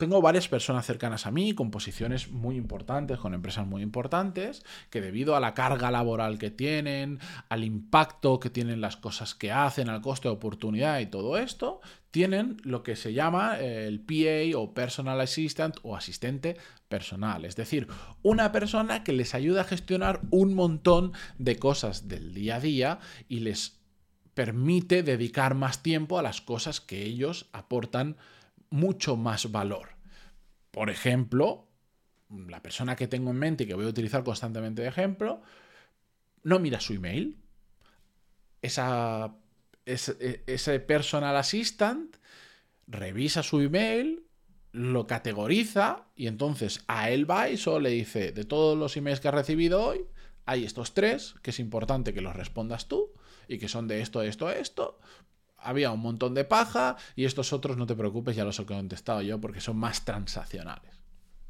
tengo 0.00 0.20
varias 0.20 0.48
personas 0.48 0.86
cercanas 0.86 1.26
a 1.26 1.30
mí 1.30 1.54
con 1.54 1.70
posiciones 1.70 2.30
muy 2.30 2.56
importantes, 2.56 3.18
con 3.18 3.34
empresas 3.34 3.66
muy 3.66 3.82
importantes, 3.82 4.64
que 4.90 5.00
debido 5.00 5.36
a 5.36 5.40
la 5.40 5.54
carga 5.54 5.92
laboral 5.92 6.38
que 6.38 6.50
tienen, 6.50 7.20
al 7.48 7.62
impacto 7.62 8.40
que 8.40 8.50
tienen 8.50 8.80
las 8.80 8.96
cosas 8.96 9.36
que 9.36 9.52
hacen, 9.52 9.88
al 9.88 10.00
coste 10.00 10.28
de 10.28 10.34
oportunidad 10.34 10.98
y 10.98 11.06
todo 11.06 11.36
esto, 11.36 11.80
tienen 12.10 12.56
lo 12.64 12.82
que 12.82 12.96
se 12.96 13.12
llama 13.12 13.60
el 13.60 14.00
PA 14.00 14.58
o 14.58 14.74
Personal 14.74 15.20
Assistant 15.20 15.76
o 15.82 15.94
asistente 15.94 16.56
personal. 16.88 17.44
Es 17.44 17.54
decir, 17.54 17.86
una 18.22 18.50
persona 18.52 19.04
que 19.04 19.12
les 19.12 19.34
ayuda 19.34 19.60
a 19.60 19.64
gestionar 19.64 20.22
un 20.30 20.54
montón 20.54 21.12
de 21.38 21.56
cosas 21.56 22.08
del 22.08 22.34
día 22.34 22.56
a 22.56 22.60
día 22.60 22.98
y 23.28 23.40
les 23.40 23.78
permite 24.32 25.02
dedicar 25.02 25.54
más 25.54 25.82
tiempo 25.82 26.18
a 26.18 26.22
las 26.22 26.40
cosas 26.40 26.80
que 26.80 27.04
ellos 27.04 27.50
aportan 27.52 28.16
mucho 28.70 29.16
más 29.16 29.50
valor. 29.50 29.90
Por 30.70 30.90
ejemplo, 30.90 31.68
la 32.30 32.62
persona 32.62 32.96
que 32.96 33.08
tengo 33.08 33.30
en 33.30 33.38
mente 33.38 33.64
y 33.64 33.66
que 33.66 33.74
voy 33.74 33.86
a 33.86 33.88
utilizar 33.88 34.24
constantemente 34.24 34.82
de 34.82 34.88
ejemplo, 34.88 35.42
no 36.42 36.58
mira 36.58 36.80
su 36.80 36.94
email. 36.94 37.36
Esa 38.62 39.34
e, 39.86 40.42
ese, 40.46 40.80
personal 40.80 41.36
assistant 41.36 42.16
revisa 42.86 43.42
su 43.42 43.60
email, 43.60 44.22
lo 44.72 45.06
categoriza 45.06 46.06
y 46.14 46.28
entonces 46.28 46.84
a 46.86 47.10
él 47.10 47.28
va 47.28 47.50
y 47.50 47.56
solo 47.56 47.80
le 47.80 47.90
dice, 47.90 48.32
de 48.32 48.44
todos 48.44 48.78
los 48.78 48.96
emails 48.96 49.20
que 49.20 49.28
ha 49.28 49.32
recibido 49.32 49.82
hoy, 49.82 50.06
hay 50.46 50.64
estos 50.64 50.94
tres, 50.94 51.34
que 51.42 51.50
es 51.50 51.58
importante 51.58 52.14
que 52.14 52.20
los 52.20 52.36
respondas 52.36 52.86
tú 52.88 53.12
y 53.48 53.58
que 53.58 53.68
son 53.68 53.88
de 53.88 54.00
esto, 54.00 54.22
esto, 54.22 54.50
esto. 54.50 55.00
Había 55.62 55.90
un 55.90 56.00
montón 56.00 56.34
de 56.34 56.44
paja 56.44 56.96
y 57.16 57.24
estos 57.24 57.52
otros 57.52 57.76
no 57.76 57.86
te 57.86 57.94
preocupes, 57.94 58.36
ya 58.36 58.44
los 58.44 58.58
he 58.58 58.66
contestado 58.66 59.22
yo 59.22 59.40
porque 59.40 59.60
son 59.60 59.76
más 59.76 60.04
transaccionales. 60.04 61.00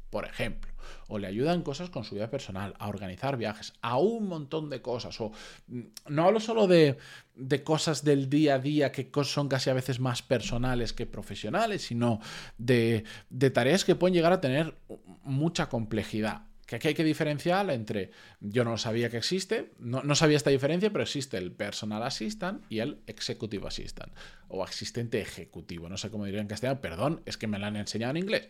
Por 0.09 0.25
ejemplo, 0.25 0.71
o 1.07 1.19
le 1.19 1.27
ayudan 1.27 1.61
cosas 1.61 1.89
con 1.89 2.03
su 2.03 2.15
vida 2.15 2.29
personal, 2.29 2.73
a 2.79 2.89
organizar 2.89 3.37
viajes, 3.37 3.73
a 3.81 3.97
un 3.97 4.27
montón 4.27 4.69
de 4.69 4.81
cosas, 4.81 5.19
o 5.21 5.31
mm, 5.67 5.81
no 6.09 6.25
hablo 6.25 6.39
solo 6.39 6.67
de, 6.67 6.97
de 7.35 7.63
cosas 7.63 8.03
del 8.03 8.29
día 8.29 8.55
a 8.55 8.59
día 8.59 8.91
que 8.91 9.09
son 9.23 9.47
casi 9.47 9.69
a 9.69 9.73
veces 9.73 9.99
más 9.99 10.21
personales 10.21 10.91
que 10.91 11.05
profesionales, 11.05 11.83
sino 11.83 12.19
de, 12.57 13.05
de 13.29 13.49
tareas 13.51 13.85
que 13.85 13.95
pueden 13.95 14.13
llegar 14.13 14.33
a 14.33 14.41
tener 14.41 14.75
mucha 15.23 15.69
complejidad 15.69 16.50
Que 16.71 16.77
aquí 16.77 16.87
hay 16.87 16.93
que 16.93 17.03
diferenciar 17.03 17.69
entre, 17.69 18.11
yo 18.39 18.63
no 18.63 18.77
sabía 18.77 19.09
que 19.09 19.17
existe, 19.17 19.73
no, 19.77 20.03
no, 20.03 20.15
sabía 20.15 20.37
esta 20.37 20.51
diferencia, 20.51 20.89
pero 20.89 21.03
existe 21.03 21.37
el 21.37 21.51
personal 21.51 22.01
assistant 22.01 22.63
y 22.69 22.79
el 22.79 23.01
executive 23.07 23.67
assistant, 23.67 24.13
o 24.47 24.63
asistente 24.63 25.19
ejecutivo, 25.19 25.89
no 25.89 25.97
sé 25.97 26.09
cómo 26.09 26.23
diría 26.23 26.39
en 26.39 26.47
castellano, 26.47 26.79
perdón, 26.79 27.23
es 27.25 27.35
que 27.35 27.47
me 27.47 27.59
lo 27.59 27.65
han 27.65 27.75
enseñado 27.75 28.11
en 28.11 28.23
inglés. 28.23 28.47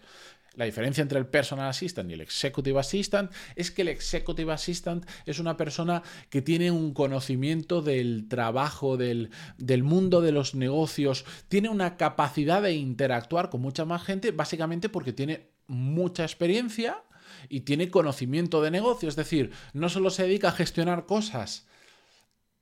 La 0.54 0.66
diferencia 0.66 1.02
entre 1.02 1.18
el 1.18 1.26
personal 1.26 1.68
assistant 1.68 2.12
y 2.12 2.14
el 2.14 2.22
executive 2.22 2.80
assistant 2.80 3.32
es 3.56 3.72
que 3.72 3.82
el 3.82 3.88
executive 3.88 4.54
assistant 4.54 5.04
es 5.26 5.40
una 5.40 5.58
persona 5.58 6.04
que 6.30 6.44
tiene 6.44 6.70
un 6.70 6.94
conocimiento 6.94 7.82
del 7.82 8.28
trabajo, 8.28 8.98
del, 8.98 9.32
del, 9.58 9.82
mundo 9.82 10.22
de 10.22 10.32
los 10.32 10.54
negocios, 10.54 11.26
tiene 11.48 11.70
una 11.70 11.98
capacidad 11.98 12.62
de 12.62 12.74
interactuar 12.74 13.50
con 13.50 13.62
mucha 13.62 13.84
más 13.84 14.04
gente, 14.04 14.30
básicamente 14.30 14.90
porque 14.90 15.12
tiene 15.12 15.50
mucha 15.66 16.22
experiencia 16.22 17.02
y 17.50 17.62
tiene 17.62 17.90
conocimiento 17.90 18.62
de 18.62 18.72
negocio, 18.72 19.10
es 19.10 19.16
decir, 19.16 19.52
no 19.74 19.90
solo 19.90 20.10
se 20.10 20.24
dedica 20.24 20.50
a 20.50 20.54
gestionar 20.54 21.06
cosas 21.06 21.68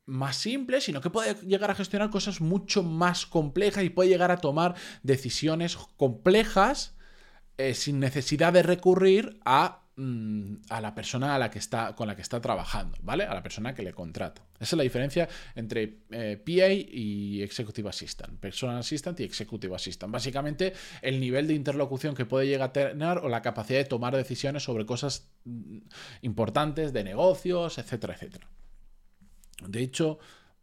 más 0.06 0.38
simples, 0.38 0.86
sino 0.86 1.02
que 1.02 1.10
puede 1.10 1.36
llegar 1.46 1.72
a 1.72 1.76
gestionar 1.76 2.10
cosas 2.10 2.42
mucho 2.42 2.84
más 2.84 3.26
complejas 3.26 3.84
y 3.84 3.90
puede 3.90 4.10
llegar 4.10 4.32
a 4.32 4.38
tomar 4.38 4.76
decisiones 5.04 5.78
complejas 5.98 6.98
eh, 7.58 7.74
sin 7.74 8.00
necesidad 8.00 8.54
de 8.54 8.64
recurrir 8.64 9.40
a 9.46 9.79
Mm, 10.02 10.62
a 10.70 10.80
la 10.80 10.96
persona 10.96 11.36
a 11.36 11.38
la 11.38 11.52
que 11.52 11.60
está, 11.60 11.94
con 11.94 12.08
la 12.08 12.16
que 12.16 12.22
está 12.22 12.40
trabajando, 12.40 12.98
¿vale? 13.02 13.26
A 13.26 13.34
la 13.34 13.44
persona 13.44 13.76
que 13.76 13.84
le 13.84 13.92
contrata. 13.92 14.42
Esa 14.56 14.76
es 14.76 14.78
la 14.78 14.84
diferencia 14.84 15.28
entre 15.56 16.04
eh, 16.12 16.38
PA 16.38 16.72
y 16.72 17.42
Executive 17.42 17.90
Assistant, 17.90 18.40
Personal 18.40 18.78
Assistant 18.78 19.20
y 19.20 19.24
Executive 19.24 19.76
Assistant. 19.76 20.10
Básicamente, 20.10 20.72
el 21.02 21.20
nivel 21.20 21.48
de 21.48 21.54
interlocución 21.54 22.16
que 22.16 22.26
puede 22.26 22.48
llegar 22.48 22.70
a 22.70 22.72
tener 22.72 23.18
o 23.18 23.28
la 23.28 23.42
capacidad 23.42 23.80
de 23.80 23.84
tomar 23.84 24.16
decisiones 24.16 24.64
sobre 24.64 24.86
cosas 24.86 25.34
mm, 25.44 25.80
importantes 26.22 26.94
de 26.94 27.04
negocios, 27.04 27.78
etcétera, 27.78 28.14
etcétera. 28.14 28.48
De 29.68 29.82
hecho, 29.82 30.18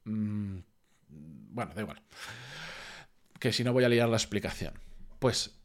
mm, 0.04 0.60
bueno, 1.10 1.74
da 1.74 1.82
igual. 1.82 2.00
Que 3.38 3.52
si 3.52 3.64
no 3.64 3.74
voy 3.74 3.84
a 3.84 3.90
liar 3.90 4.08
la 4.08 4.16
explicación. 4.16 4.72
Pues 5.18 5.60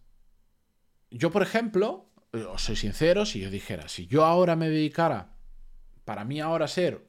yo, 1.09 1.31
por 1.31 1.41
ejemplo, 1.41 2.10
os 2.33 2.63
soy 2.63 2.75
sincero, 2.75 3.25
si 3.25 3.39
yo 3.39 3.49
dijera, 3.49 3.89
si 3.89 4.07
yo 4.07 4.23
ahora 4.25 4.55
me 4.55 4.69
dedicara, 4.69 5.35
para 6.05 6.23
mí 6.23 6.39
ahora 6.39 6.67
ser 6.67 7.05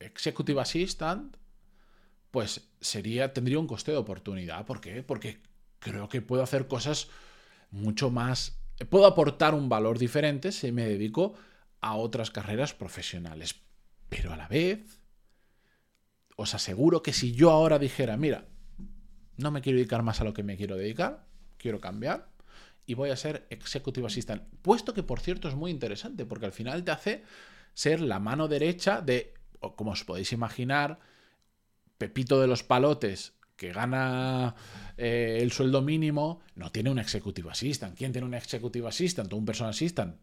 executive 0.00 0.60
assistant, 0.60 1.36
pues 2.30 2.68
sería, 2.80 3.32
tendría 3.32 3.58
un 3.58 3.66
coste 3.66 3.92
de 3.92 3.98
oportunidad. 3.98 4.66
¿Por 4.66 4.80
qué? 4.80 5.02
Porque 5.02 5.40
creo 5.78 6.08
que 6.08 6.20
puedo 6.20 6.42
hacer 6.42 6.66
cosas 6.66 7.08
mucho 7.70 8.10
más, 8.10 8.58
puedo 8.90 9.06
aportar 9.06 9.54
un 9.54 9.68
valor 9.68 9.98
diferente 9.98 10.52
si 10.52 10.72
me 10.72 10.86
dedico 10.86 11.34
a 11.80 11.94
otras 11.96 12.30
carreras 12.30 12.74
profesionales. 12.74 13.56
Pero 14.08 14.32
a 14.32 14.36
la 14.36 14.48
vez, 14.48 15.00
os 16.36 16.54
aseguro 16.54 17.02
que 17.02 17.12
si 17.12 17.32
yo 17.32 17.50
ahora 17.50 17.78
dijera, 17.78 18.16
mira, 18.16 18.46
no 19.36 19.50
me 19.50 19.60
quiero 19.60 19.78
dedicar 19.78 20.02
más 20.02 20.20
a 20.20 20.24
lo 20.24 20.34
que 20.34 20.42
me 20.42 20.56
quiero 20.56 20.76
dedicar, 20.76 21.26
quiero 21.56 21.80
cambiar, 21.80 22.28
y 22.86 22.94
voy 22.94 23.10
a 23.10 23.16
ser 23.16 23.46
Executive 23.50 24.06
Assistant. 24.06 24.42
Puesto 24.62 24.94
que, 24.94 25.02
por 25.02 25.20
cierto, 25.20 25.48
es 25.48 25.54
muy 25.54 25.70
interesante 25.70 26.24
porque 26.24 26.46
al 26.46 26.52
final 26.52 26.84
te 26.84 26.92
hace 26.92 27.24
ser 27.74 28.00
la 28.00 28.20
mano 28.20 28.48
derecha 28.48 29.00
de, 29.00 29.34
como 29.74 29.90
os 29.90 30.04
podéis 30.04 30.32
imaginar, 30.32 30.98
Pepito 31.98 32.40
de 32.40 32.46
los 32.46 32.62
Palotes 32.62 33.34
que 33.56 33.72
gana 33.72 34.54
eh, 34.96 35.38
el 35.40 35.50
sueldo 35.50 35.82
mínimo, 35.82 36.40
no 36.54 36.70
tiene 36.70 36.90
un 36.90 36.98
Executive 36.98 37.50
Assistant. 37.50 37.96
¿Quién 37.96 38.12
tiene 38.12 38.26
un 38.26 38.34
Executive 38.34 38.86
Assistant 38.86 39.32
o 39.32 39.36
un 39.36 39.46
Personal 39.46 39.70
Assistant? 39.70 40.16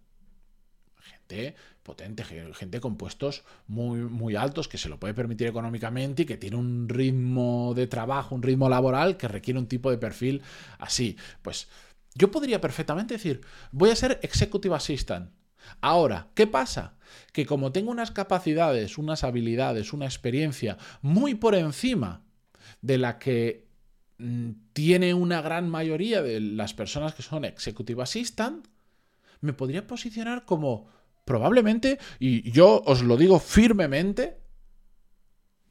Gente 1.01 1.55
potente, 1.81 2.23
gente 2.23 2.79
con 2.79 2.95
puestos 2.95 3.43
muy, 3.67 3.99
muy 3.99 4.35
altos 4.35 4.67
que 4.67 4.77
se 4.77 4.87
lo 4.87 4.99
puede 4.99 5.13
permitir 5.13 5.47
económicamente 5.47 6.23
y 6.23 6.25
que 6.25 6.37
tiene 6.37 6.55
un 6.55 6.87
ritmo 6.87 7.73
de 7.75 7.87
trabajo, 7.87 8.35
un 8.35 8.43
ritmo 8.43 8.69
laboral 8.69 9.17
que 9.17 9.27
requiere 9.27 9.59
un 9.59 9.67
tipo 9.67 9.91
de 9.91 9.97
perfil 9.97 10.41
así. 10.77 11.17
Pues 11.41 11.67
yo 12.15 12.31
podría 12.31 12.61
perfectamente 12.61 13.15
decir, 13.15 13.41
voy 13.71 13.89
a 13.89 13.95
ser 13.95 14.19
Executive 14.21 14.75
Assistant. 14.75 15.31
Ahora, 15.81 16.29
¿qué 16.35 16.47
pasa? 16.47 16.97
Que 17.31 17.45
como 17.45 17.71
tengo 17.71 17.91
unas 17.91 18.11
capacidades, 18.11 18.97
unas 18.97 19.23
habilidades, 19.23 19.93
una 19.93 20.05
experiencia 20.05 20.77
muy 21.01 21.35
por 21.35 21.55
encima 21.55 22.23
de 22.81 22.97
la 22.97 23.17
que 23.17 23.67
mm, 24.17 24.51
tiene 24.73 25.13
una 25.13 25.41
gran 25.41 25.69
mayoría 25.69 26.21
de 26.21 26.39
las 26.39 26.73
personas 26.73 27.13
que 27.13 27.23
son 27.23 27.45
Executive 27.45 28.03
Assistant, 28.03 28.67
me 29.41 29.53
podría 29.53 29.87
posicionar 29.87 30.45
como 30.45 30.87
probablemente, 31.25 31.99
y 32.19 32.51
yo 32.51 32.81
os 32.85 33.01
lo 33.03 33.17
digo 33.17 33.39
firmemente, 33.39 34.39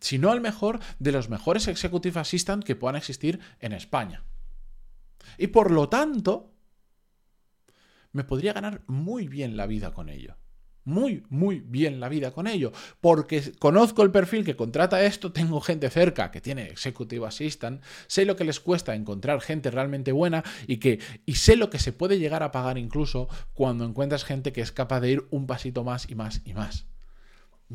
si 0.01 0.19
no 0.19 0.33
el 0.33 0.41
mejor 0.41 0.81
de 0.99 1.13
los 1.13 1.29
mejores 1.29 1.69
Executive 1.69 2.19
Assistant 2.19 2.65
que 2.65 2.77
puedan 2.77 2.97
existir 2.97 3.41
en 3.61 3.73
España. 3.73 4.25
Y 5.39 5.49
por 5.49 5.71
lo 5.71 5.89
tanto, 5.89 6.53
me 8.13 8.25
podría 8.25 8.53
ganar 8.53 8.83
muy 8.87 9.29
bien 9.29 9.57
la 9.57 9.67
vida 9.67 9.93
con 9.93 10.09
ello. 10.09 10.37
Muy, 10.85 11.25
muy 11.29 11.61
bien 11.61 12.01
la 12.01 12.09
vida 12.09 12.33
con 12.33 12.47
ello. 12.47 12.73
Porque 13.01 13.53
conozco 13.59 14.03
el 14.03 14.11
perfil 14.11 14.45
que 14.45 14.57
contrata 14.57 15.03
esto, 15.05 15.33
tengo 15.33 15.61
gente 15.61 15.91
cerca 15.91 16.31
que 16.31 16.41
tiene 16.41 16.67
Executive 16.67 17.27
Assistant, 17.27 17.83
sé 18.09 18.25
lo 18.25 18.35
que 18.35 18.45
les 18.45 18.61
cuesta 18.61 18.95
encontrar 18.95 19.41
gente 19.41 19.71
realmente 19.71 20.13
buena 20.13 20.43
y, 20.67 20.79
que, 20.79 20.99
y 21.25 21.37
sé 21.37 21.57
lo 21.57 21.71
que 21.71 21.79
se 21.79 21.93
puede 21.93 22.19
llegar 22.19 22.43
a 22.43 22.51
pagar 22.51 22.79
incluso 22.79 23.29
cuando 23.53 23.85
encuentras 23.85 24.25
gente 24.25 24.53
que 24.53 24.61
es 24.61 24.73
capaz 24.73 25.01
de 25.01 25.13
ir 25.13 25.27
un 25.31 25.47
pasito 25.47 25.85
más 25.85 26.11
y 26.11 26.15
más 26.17 26.43
y 26.45 26.55
más 26.55 26.92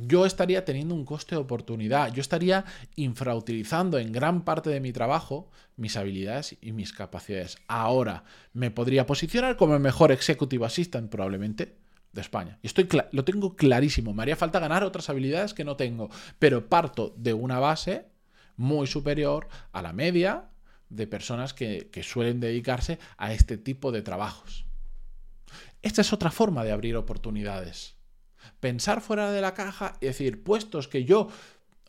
yo 0.06 0.26
estaría 0.26 0.64
teniendo 0.66 0.94
un 0.94 1.06
coste 1.06 1.36
de 1.36 1.42
oportunidad, 1.42 2.14
yo 2.14 2.22
estaría 2.22 2.66
infrautilizando 2.96 3.98
en 3.98 4.12
gran 4.12 4.44
parte 4.44 4.70
de 4.70 4.80
mi 4.80 4.92
trabajo 4.92 5.50
mis 5.76 5.98
habilidades 5.98 6.58
y 6.62 6.72
mis 6.72 6.94
capacidades. 6.94 7.58
Ahora 7.68 8.24
me 8.54 8.70
podría 8.70 9.06
posicionar 9.06 9.58
como 9.58 9.74
el 9.74 9.80
mejor 9.80 10.12
executive 10.12 10.66
assistant 10.66 11.10
probablemente 11.10 11.78
de 12.14 12.22
España. 12.22 12.60
Y 12.62 12.68
estoy 12.68 12.88
lo 13.12 13.24
tengo 13.24 13.56
clarísimo, 13.56 14.14
me 14.14 14.24
haría 14.24 14.36
falta 14.36 14.60
ganar 14.60 14.84
otras 14.84 15.10
habilidades 15.10 15.54
que 15.54 15.64
no 15.66 15.76
tengo, 15.76 16.10
pero 16.38 16.70
parto 16.70 17.14
de 17.18 17.34
una 17.34 17.60
base 17.60 18.06
muy 18.56 18.88
superior 18.88 19.48
a 19.72 19.82
la 19.82 19.94
media 19.94 20.50
de 20.90 21.08
personas 21.08 21.54
que, 21.54 21.90
que 21.92 22.04
suelen 22.04 22.40
dedicarse 22.40 23.00
a 23.18 23.34
este 23.34 23.58
tipo 23.58 23.92
de 23.92 24.02
trabajos. 24.02 24.66
Esta 25.82 26.02
es 26.02 26.14
otra 26.14 26.32
forma 26.32 26.64
de 26.64 26.72
abrir 26.72 26.96
oportunidades 26.96 27.97
pensar 28.60 29.02
fuera 29.02 29.32
de 29.32 29.42
la 29.42 29.54
caja 29.54 29.98
y 30.02 30.08
decir, 30.08 30.44
puestos 30.44 30.88
que 30.88 31.06
yo, 31.06 31.30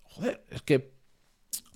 joder, 0.02 0.44
es 0.50 0.62
que 0.62 0.98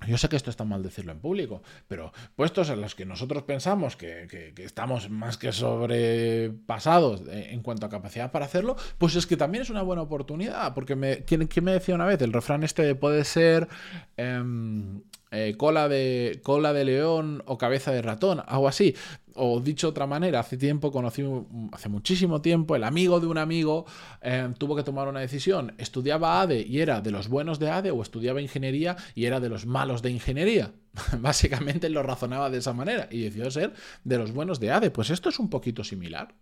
yo 0.06 0.18
sé 0.18 0.28
que 0.28 0.36
esto 0.36 0.50
está 0.50 0.64
mal 0.64 0.82
decirlo 0.82 1.12
en 1.12 1.20
público, 1.20 1.62
pero 1.88 2.12
puestos 2.34 2.70
en 2.70 2.80
los 2.80 2.94
que 2.94 3.06
nosotros 3.06 3.44
pensamos 3.44 3.96
que, 3.96 4.52
estamos 4.58 5.10
más 5.10 5.38
que 5.38 5.52
sobrepasados 5.52 7.22
en 7.28 7.62
cuanto 7.62 7.86
a 7.86 7.90
capacidad 7.90 8.32
para 8.32 8.46
hacerlo, 8.46 8.76
pues 8.98 9.16
es 9.16 9.26
que 9.26 9.36
también 9.36 9.62
es 9.62 9.70
una 9.70 9.82
buena 9.82 10.02
oportunidad, 10.02 10.74
porque 10.74 10.96
me, 10.96 11.24
¿quién, 11.24 11.48
me 11.62 11.72
decía 11.72 11.94
una 11.94 12.06
vez? 12.06 12.20
El 12.22 12.32
refrán 12.32 12.62
este 12.62 12.94
puede 12.94 13.24
ser... 13.24 13.68
Em, 14.16 15.02
eh, 15.34 15.56
cola, 15.56 15.88
de, 15.88 16.40
cola 16.42 16.74
de 16.74 16.84
león 16.84 17.42
o 17.46 17.56
cabeza 17.56 17.90
de 17.90 18.02
ratón, 18.02 18.42
algo 18.46 18.68
así. 18.68 18.94
O 19.34 19.60
dicho 19.60 19.86
de 19.86 19.90
otra 19.90 20.06
manera, 20.06 20.40
hace 20.40 20.56
tiempo 20.56 20.90
conocí, 20.90 21.24
hace 21.72 21.88
muchísimo 21.88 22.40
tiempo, 22.40 22.76
el 22.76 22.84
amigo 22.84 23.20
de 23.20 23.26
un 23.26 23.38
amigo 23.38 23.86
eh, 24.20 24.52
tuvo 24.58 24.76
que 24.76 24.82
tomar 24.82 25.08
una 25.08 25.20
decisión. 25.20 25.74
Estudiaba 25.78 26.40
ADE 26.40 26.60
y 26.66 26.80
era 26.80 27.00
de 27.00 27.10
los 27.10 27.28
buenos 27.28 27.58
de 27.58 27.70
ADE 27.70 27.90
o 27.90 28.02
estudiaba 28.02 28.40
ingeniería 28.40 28.96
y 29.14 29.24
era 29.24 29.40
de 29.40 29.48
los 29.48 29.66
malos 29.66 30.02
de 30.02 30.10
ingeniería. 30.10 30.72
Básicamente 31.18 31.88
lo 31.88 32.02
razonaba 32.02 32.50
de 32.50 32.58
esa 32.58 32.72
manera 32.72 33.08
y 33.10 33.22
decidió 33.22 33.50
ser 33.50 33.72
de 34.04 34.18
los 34.18 34.32
buenos 34.32 34.60
de 34.60 34.70
ADE. 34.70 34.90
Pues 34.90 35.10
esto 35.10 35.28
es 35.28 35.38
un 35.38 35.48
poquito 35.48 35.84
similar. 35.84 36.34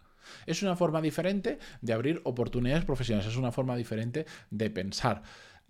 Es 0.47 0.63
una 0.63 0.77
forma 0.77 1.01
diferente 1.01 1.59
de 1.81 1.93
abrir 1.93 2.21
oportunidades 2.25 2.85
profesionales, 2.85 3.31
es 3.31 3.37
una 3.37 3.53
forma 3.53 3.77
diferente 3.77 4.27
de 4.51 4.71
pensar. 4.71 5.23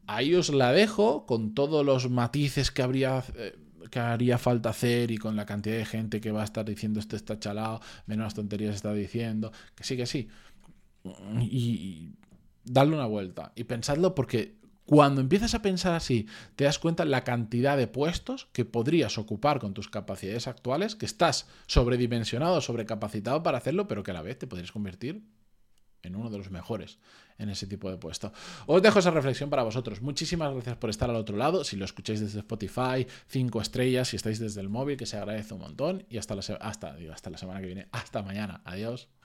Ahí 0.06 0.34
os 0.34 0.50
la 0.50 0.72
dejo 0.72 1.26
con 1.26 1.54
todos 1.54 1.84
los 1.84 2.10
matices 2.10 2.70
que 2.70 2.82
habría 2.82 3.22
eh, 3.36 3.56
que 3.90 3.99
haría 3.99 4.38
falta 4.38 4.70
hacer 4.70 5.10
y 5.10 5.18
con 5.18 5.37
la 5.37 5.46
cantidad 5.46 5.76
de 5.76 5.84
gente 5.84 6.20
que 6.20 6.32
va 6.32 6.42
a 6.42 6.44
estar 6.44 6.64
diciendo 6.64 7.00
este 7.00 7.16
está 7.16 7.38
chalado, 7.38 7.80
menos 8.06 8.34
tonterías 8.34 8.75
está 8.75 8.92
diciendo, 8.92 9.52
que 9.75 9.84
sí, 9.84 9.96
que 9.96 10.06
sí. 10.06 10.28
Y, 11.40 12.12
darle 12.62 12.94
una 12.94 13.06
vuelta 13.06 13.52
y 13.56 13.64
pensadlo 13.64 14.14
porque 14.14 14.60
cuando 14.84 15.20
empiezas 15.20 15.54
a 15.54 15.62
pensar 15.62 15.94
así, 15.94 16.26
te 16.56 16.64
das 16.64 16.78
cuenta 16.78 17.04
la 17.04 17.25
cantidad 17.25 17.76
de 17.76 17.87
puestos 17.87 18.49
que 18.52 18.64
podrías 18.64 19.18
ocupar 19.18 19.60
con 19.60 19.72
tus 19.72 19.88
capacidades 19.88 20.46
actuales, 20.46 20.94
que 20.96 21.06
estás 21.06 21.49
sobredimensionado, 21.66 22.60
sobrecapacitado 22.60 23.42
para 23.42 23.58
hacerlo, 23.58 23.87
pero 23.87 24.02
que 24.02 24.10
a 24.10 24.14
la 24.14 24.22
vez 24.22 24.38
te 24.38 24.46
podrías 24.46 24.72
convertir 24.72 25.22
en 26.02 26.16
uno 26.16 26.30
de 26.30 26.38
los 26.38 26.50
mejores 26.50 26.99
en 27.38 27.49
ese 27.49 27.66
tipo 27.66 27.90
de 27.90 27.97
puesto. 27.97 28.33
Os 28.66 28.83
dejo 28.83 28.99
esa 28.99 29.11
reflexión 29.11 29.50
para 29.50 29.62
vosotros. 29.62 30.02
Muchísimas 30.02 30.52
gracias 30.52 30.76
por 30.76 30.90
estar 30.90 31.11
al 31.11 31.16
otro 31.16 31.37
lado. 31.37 31.64
Si 31.64 31.76
lo 31.76 31.85
escucháis 31.85 32.21
desde 32.21 32.40
Spotify, 32.40 33.07
cinco 33.26 33.61
estrellas, 33.61 34.09
si 34.09 34.16
estáis 34.16 34.38
desde 34.38 34.61
el 34.61 34.69
móvil, 34.69 34.97
que 34.97 35.07
se 35.07 35.16
agradece 35.16 35.54
un 35.54 35.61
montón. 35.61 36.04
Y 36.11 36.19
hasta 36.19 36.35
la, 36.35 36.42
hasta, 36.61 36.97
hasta 37.12 37.30
la 37.30 37.38
semana 37.38 37.61
que 37.61 37.66
viene. 37.66 37.88
Hasta 37.92 38.23
mañana. 38.23 38.61
Adiós. 38.64 39.09